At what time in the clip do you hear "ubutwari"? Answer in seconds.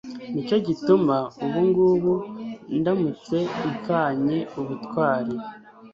4.59-5.35